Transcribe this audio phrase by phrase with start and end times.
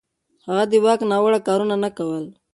[0.47, 2.25] هغه د واک ناوړه کارونه نه کول.